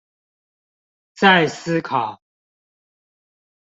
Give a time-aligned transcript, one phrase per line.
[1.13, 2.19] 再思考